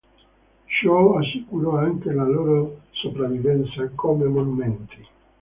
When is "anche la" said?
1.77-2.23